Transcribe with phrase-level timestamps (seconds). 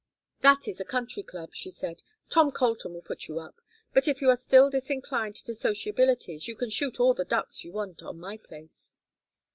[0.39, 2.01] "That is a country club," she said.
[2.27, 3.61] "Tom Colton will put you up.
[3.93, 7.71] But if you are still disinclined to sociabilities you can shoot all the ducks you
[7.71, 8.97] want on my place."